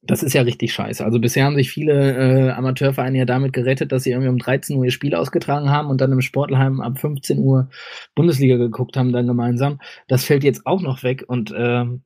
[0.02, 1.04] Das ist ja richtig scheiße.
[1.04, 4.76] Also bisher haben sich viele äh, Amateurvereine ja damit gerettet, dass sie irgendwie um 13
[4.76, 7.68] Uhr ihr Spiel ausgetragen haben und dann im Sportlerheim ab 15 Uhr
[8.14, 9.78] Bundesliga geguckt haben, dann gemeinsam.
[10.08, 12.02] Das fällt jetzt auch noch weg und ähm,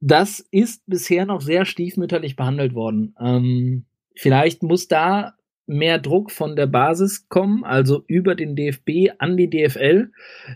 [0.00, 3.14] das ist bisher noch sehr stiefmütterlich behandelt worden.
[3.20, 3.84] Ähm,
[4.16, 5.34] vielleicht muss da
[5.70, 10.10] mehr Druck von der Basis kommen, also über den DFB an die DFL.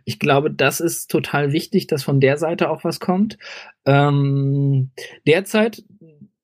[0.05, 3.39] Ich glaube, das ist total wichtig, dass von der Seite auch was kommt.
[3.85, 4.91] Ähm,
[5.25, 5.85] derzeit,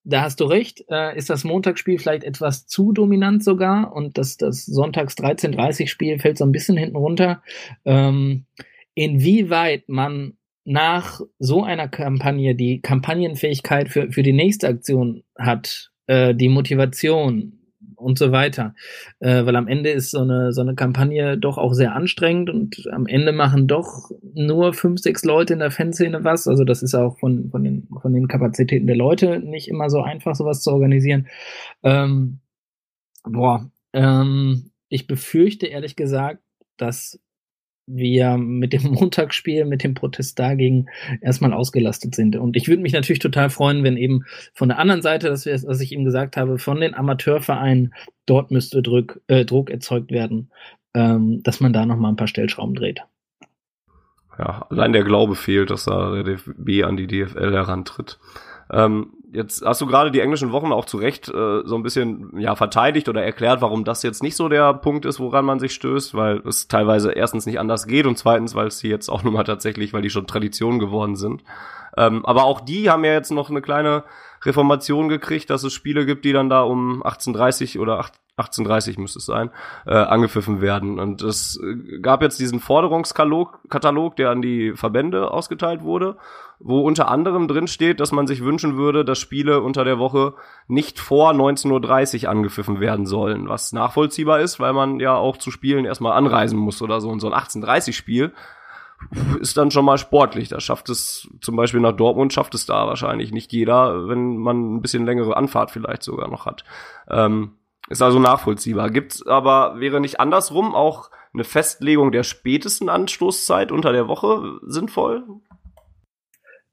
[0.04, 4.36] da hast du recht, äh, ist das Montagsspiel vielleicht etwas zu dominant sogar und das,
[4.36, 7.42] das Sonntags 13.30 Spiel fällt so ein bisschen hinten runter.
[7.84, 8.46] Ähm,
[8.94, 16.36] inwieweit man nach so einer Kampagne die Kampagnenfähigkeit für, für die nächste Aktion hat, äh,
[16.36, 17.59] die Motivation,
[18.00, 18.74] und so weiter.
[19.18, 22.86] Äh, weil am Ende ist so eine, so eine Kampagne doch auch sehr anstrengend und
[22.92, 26.48] am Ende machen doch nur fünf, sechs Leute in der Fanszene was.
[26.48, 30.02] Also das ist auch von, von, den, von den Kapazitäten der Leute nicht immer so
[30.02, 31.28] einfach, sowas zu organisieren.
[31.82, 32.40] Ähm,
[33.24, 36.42] boah, ähm, ich befürchte ehrlich gesagt,
[36.76, 37.20] dass
[37.94, 40.86] wir mit dem Montagsspiel, mit dem Protest dagegen
[41.20, 42.36] erstmal ausgelastet sind.
[42.36, 44.24] Und ich würde mich natürlich total freuen, wenn eben
[44.54, 47.94] von der anderen Seite, das wir, was ich eben gesagt habe, von den Amateurvereinen,
[48.26, 50.50] dort müsste Druck, äh, Druck erzeugt werden,
[50.94, 53.02] ähm, dass man da nochmal ein paar Stellschrauben dreht.
[54.38, 58.18] Ja, allein der Glaube fehlt, dass da der DFB an die DFL herantritt.
[58.72, 62.38] Ähm, jetzt hast du gerade die englischen Wochen auch zu Recht äh, so ein bisschen
[62.38, 65.72] ja verteidigt oder erklärt, warum das jetzt nicht so der Punkt ist, woran man sich
[65.74, 69.22] stößt, weil es teilweise erstens nicht anders geht und zweitens, weil es die jetzt auch
[69.24, 71.42] nun mal tatsächlich, weil die schon Tradition geworden sind.
[71.96, 74.04] Ähm, aber auch die haben ja jetzt noch eine kleine
[74.42, 79.18] Reformation gekriegt, dass es Spiele gibt, die dann da um 18.30 oder 8, 1830 müsste
[79.18, 79.50] es sein,
[79.86, 80.98] äh, angepfiffen werden.
[80.98, 86.16] Und es äh, gab jetzt diesen Forderungskatalog, Katalog, der an die Verbände ausgeteilt wurde,
[86.58, 90.34] wo unter anderem drin steht, dass man sich wünschen würde, dass Spiele unter der Woche
[90.68, 95.50] nicht vor 19.30 Uhr angepfiffen werden sollen, was nachvollziehbar ist, weil man ja auch zu
[95.50, 97.10] Spielen erstmal anreisen muss oder so.
[97.10, 98.32] Und so ein 1830 Spiel
[99.40, 100.48] ist dann schon mal sportlich.
[100.48, 104.76] Da schafft es zum Beispiel nach Dortmund, schafft es da wahrscheinlich nicht jeder, wenn man
[104.76, 106.64] ein bisschen längere Anfahrt vielleicht sogar noch hat.
[107.08, 107.56] Ähm,
[107.88, 108.90] ist also nachvollziehbar.
[108.90, 115.24] Gibt's aber, wäre nicht andersrum auch eine Festlegung der spätesten Anstoßzeit unter der Woche sinnvoll?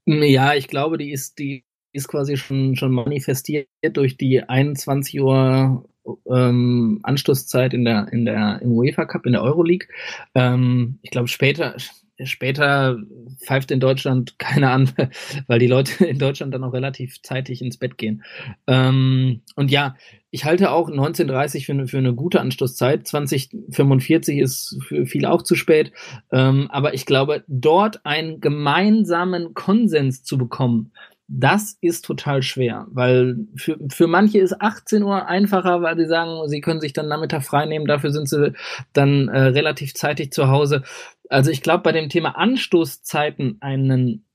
[0.06, 5.90] Ja, ich glaube, die ist, die ist quasi schon, schon manifestiert durch die 21 Uhr
[6.32, 9.88] ähm, Anstoßzeit in der, in der, im UEFA Cup, in der Euroleague.
[10.36, 11.76] Ähm, ich glaube, später,
[12.24, 12.98] später
[13.44, 14.92] pfeift in Deutschland keiner an,
[15.48, 18.24] weil die Leute in Deutschland dann auch relativ zeitig ins Bett gehen.
[18.68, 19.96] Ähm, und ja,
[20.30, 23.08] ich halte auch 1930 für eine, für eine gute Anstoßzeit.
[23.08, 25.92] 2045 ist für viele auch zu spät.
[26.32, 30.92] Ähm, aber ich glaube, dort einen gemeinsamen Konsens zu bekommen,
[31.28, 36.48] das ist total schwer, weil für, für manche ist 18 Uhr einfacher, weil sie sagen,
[36.48, 38.54] sie können sich dann Nachmittag frei nehmen, dafür sind sie
[38.94, 40.84] dann äh, relativ zeitig zu Hause.
[41.30, 44.26] Also ich glaube, bei dem Thema Anstoßzeiten einen,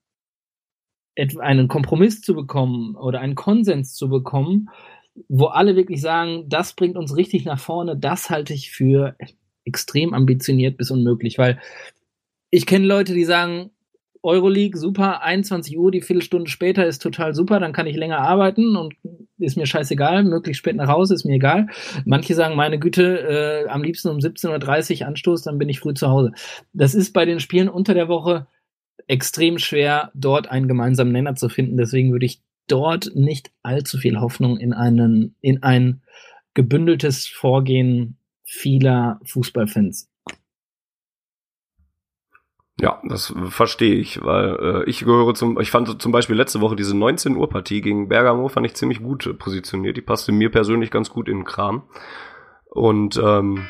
[1.40, 4.68] einen Kompromiss zu bekommen oder einen Konsens zu bekommen,
[5.28, 9.16] wo alle wirklich sagen, das bringt uns richtig nach vorne, das halte ich für
[9.64, 11.58] extrem ambitioniert bis unmöglich, weil
[12.50, 13.70] ich kenne Leute, die sagen,
[14.22, 18.76] Euroleague, super, 21 Uhr, die Viertelstunde später ist total super, dann kann ich länger arbeiten
[18.76, 18.94] und
[19.38, 21.66] ist mir scheißegal, möglichst spät nach Hause, ist mir egal.
[22.04, 25.94] Manche sagen, meine Güte, äh, am liebsten um 17.30 Uhr Anstoß, dann bin ich früh
[25.94, 26.32] zu Hause.
[26.72, 28.46] Das ist bei den Spielen unter der Woche
[29.08, 31.76] extrem schwer, dort einen gemeinsamen Nenner zu finden.
[31.76, 36.02] Deswegen würde ich dort nicht allzu viel Hoffnung in einen, in ein
[36.54, 40.11] gebündeltes Vorgehen vieler Fußballfans
[42.82, 46.74] ja, das verstehe ich, weil äh, ich gehöre zum, ich fand zum Beispiel letzte Woche
[46.74, 49.96] diese 19 Uhr Partie gegen Bergamo fand ich ziemlich gut positioniert.
[49.96, 51.84] Die passte mir persönlich ganz gut in den Kram.
[52.68, 53.66] Und ähm,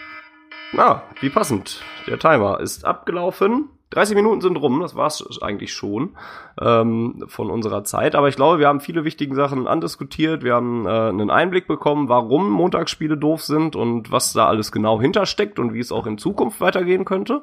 [0.73, 1.83] na, wie passend.
[2.07, 3.69] Der Timer ist abgelaufen.
[3.91, 6.17] 30 Minuten sind rum, das war's eigentlich schon
[6.59, 8.15] ähm, von unserer Zeit.
[8.15, 10.43] Aber ich glaube, wir haben viele wichtige Sachen andiskutiert.
[10.43, 14.99] Wir haben äh, einen Einblick bekommen, warum Montagsspiele doof sind und was da alles genau
[14.99, 17.43] hintersteckt und wie es auch in Zukunft weitergehen könnte.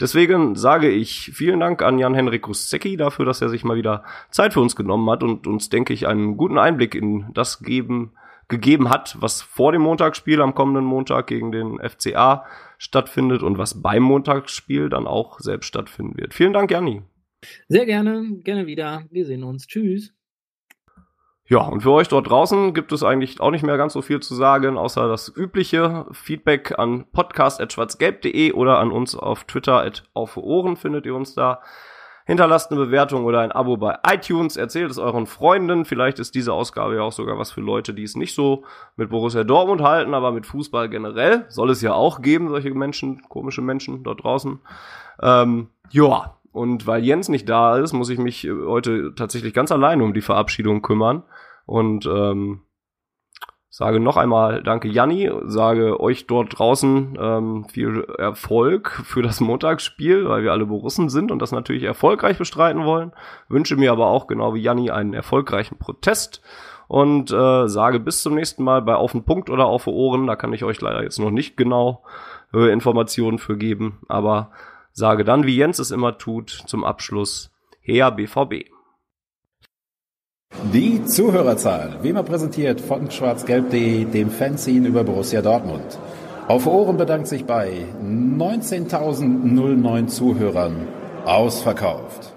[0.00, 4.52] Deswegen sage ich vielen Dank an Jan-Henrik Russecki dafür, dass er sich mal wieder Zeit
[4.52, 8.12] für uns genommen hat und uns, denke ich, einen guten Einblick in das geben,
[8.48, 12.44] gegeben hat, was vor dem Montagsspiel am kommenden Montag gegen den FCA
[12.78, 16.34] stattfindet und was beim Montagsspiel dann auch selbst stattfinden wird.
[16.34, 17.02] Vielen Dank, Janni.
[17.68, 19.04] Sehr gerne, gerne wieder.
[19.10, 19.66] Wir sehen uns.
[19.66, 20.12] Tschüss.
[21.46, 24.20] Ja, und für euch dort draußen gibt es eigentlich auch nicht mehr ganz so viel
[24.20, 30.76] zu sagen, außer das übliche Feedback an podcast.schwarzgelb.de oder an uns auf Twitter auf Ohren
[30.76, 31.60] findet ihr uns da.
[32.26, 35.84] Hinterlasst eine Bewertung oder ein Abo bei iTunes, erzählt es euren Freunden.
[35.84, 38.64] Vielleicht ist diese Ausgabe ja auch sogar was für Leute, die es nicht so
[38.96, 41.44] mit Borussia Dortmund halten, aber mit Fußball generell.
[41.50, 44.58] Soll es ja auch geben, solche Menschen, komische Menschen dort draußen.
[45.20, 50.04] Ähm, ja, und weil Jens nicht da ist, muss ich mich heute tatsächlich ganz alleine
[50.04, 51.24] um die Verabschiedung kümmern.
[51.66, 52.60] Und ähm,
[53.70, 55.32] sage noch einmal Danke, Janni.
[55.46, 61.32] Sage euch dort draußen ähm, viel Erfolg für das Montagsspiel, weil wir alle Borussen sind
[61.32, 63.10] und das natürlich erfolgreich bestreiten wollen.
[63.48, 66.40] Wünsche mir aber auch genau wie Janni einen erfolgreichen Protest
[66.86, 70.28] und äh, sage bis zum nächsten Mal bei Auf den Punkt oder Auf Ohren.
[70.28, 72.04] Da kann ich euch leider jetzt noch nicht genau
[72.52, 74.52] äh, Informationen für geben, aber
[74.94, 78.70] sage dann, wie Jens es immer tut, zum Abschluss, her BVB.
[80.72, 85.98] Die Zuhörerzahl, wie immer präsentiert von schwarzgelb.de, dem Fanzine über Borussia Dortmund.
[86.46, 90.86] Auf Ohren bedankt sich bei 19.009 Zuhörern
[91.24, 92.33] ausverkauft.